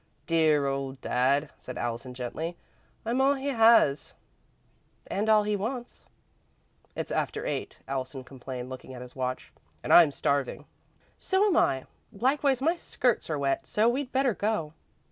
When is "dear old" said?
0.25-0.99